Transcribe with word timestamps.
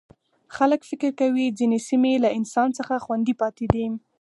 خلک 0.55 0.81
فکر 0.89 1.09
کوي 1.21 1.45
ځینې 1.59 1.79
سیمې 1.87 2.13
له 2.23 2.29
انسان 2.37 2.69
څخه 2.77 2.93
خوندي 3.05 3.33
پاتې 3.41 3.65
دي. 3.73 3.85